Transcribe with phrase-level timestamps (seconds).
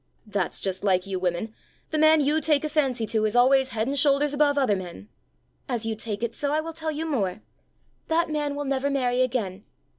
[0.25, 1.53] "That's just like you women!
[1.91, 5.09] The man you take a fancy to is always head and shoulders above other men!"
[5.69, 7.41] "As you take it so, I will tell you more:
[8.07, 9.63] that man will never marry again!"